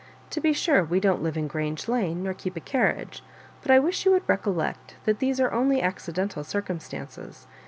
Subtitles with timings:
[0.31, 3.21] To be sure, we don't live in Grange Lane, nor keep a carriage;
[3.61, 7.45] but I wish you would recollect that these are only ac cidental circumstances.